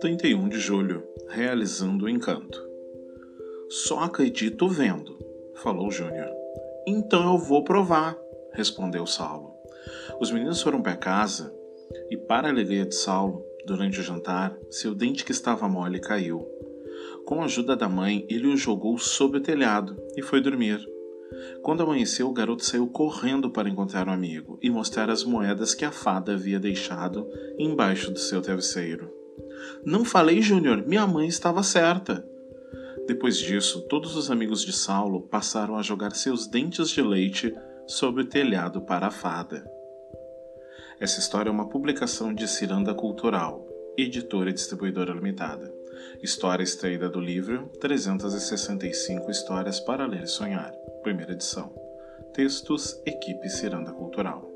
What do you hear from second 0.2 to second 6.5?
e um de julho, realizando o encanto. Só acredito vendo, falou Júnior.